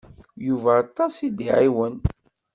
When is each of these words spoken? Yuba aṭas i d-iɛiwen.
Yuba 0.47 0.71
aṭas 0.83 1.15
i 1.27 1.29
d-iɛiwen. 1.37 1.95